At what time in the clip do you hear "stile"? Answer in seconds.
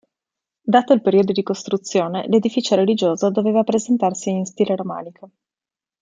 4.47-4.75